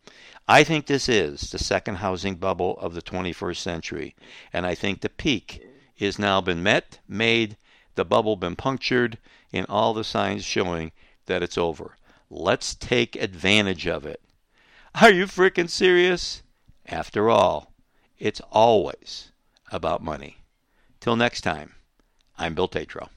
I 0.48 0.64
think 0.64 0.88
this 0.88 1.08
is 1.08 1.52
the 1.52 1.60
second 1.60 1.98
housing 1.98 2.36
bubble 2.36 2.80
of 2.80 2.96
the 2.96 3.02
21st 3.04 3.58
century, 3.58 4.16
and 4.52 4.66
I 4.66 4.74
think 4.74 5.02
the 5.02 5.10
peak 5.10 5.64
is 6.00 6.18
now 6.18 6.42
been 6.42 6.64
met, 6.64 6.98
made, 7.08 7.58
the 7.96 8.06
bubble 8.06 8.36
been 8.36 8.56
punctured, 8.56 9.18
and 9.52 9.66
all 9.70 9.94
the 9.94 10.04
signs 10.04 10.44
showing 10.44 10.92
that 11.26 11.44
it's 11.44 11.58
over. 11.58 11.96
Let's 12.30 12.76
take 12.76 13.16
advantage 13.16 13.88
of 13.88 14.06
it. 14.06 14.22
Are 14.96 15.12
you 15.12 15.26
freaking 15.26 15.70
serious? 15.70 16.44
After 16.86 17.30
all, 17.30 17.74
it's 18.20 18.42
always 18.52 19.32
about 19.72 20.04
money. 20.04 20.38
Till 21.00 21.16
next 21.16 21.42
time, 21.42 21.74
I'm 22.38 22.56
Bill 22.56 22.68
Tatro. 22.68 23.10